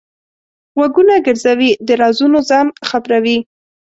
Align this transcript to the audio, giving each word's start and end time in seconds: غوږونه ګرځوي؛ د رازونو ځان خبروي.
غوږونه 0.77 1.13
ګرځوي؛ 1.25 1.71
د 1.87 1.89
رازونو 2.01 2.39
ځان 2.49 2.67
خبروي. 2.89 3.37